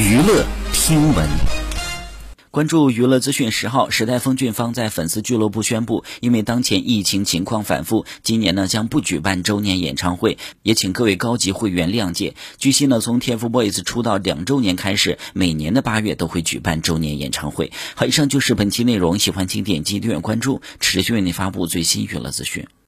[0.00, 1.28] 娱乐听闻，
[2.50, 3.52] 关注娱乐资讯。
[3.52, 12.34] 十号时代峰峻方在粉丝俱乐部宣布，因为当前疫情情况反复，今年呢将不举办周年演唱会，也请各位高级会员谅解。
[12.56, 17.70] 据悉呢，从 TFBOYS 出道两周年开始，每年的八月都会举办周年演唱会。
[17.94, 22.66] 好，以上就是本期内容，喜欢请点击订阅关注，持续为您发布最新娱乐资讯。